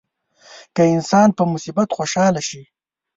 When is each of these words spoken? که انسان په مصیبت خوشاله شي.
که 0.75 0.81
انسان 0.95 1.27
په 1.37 1.43
مصیبت 1.53 1.89
خوشاله 1.97 2.41
شي. 2.47 2.61